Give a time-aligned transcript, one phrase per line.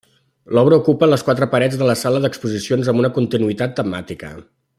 [0.57, 4.37] L'obra ocupa les quatre parets de la sala d'exposicions amb una continuïtat temàtica.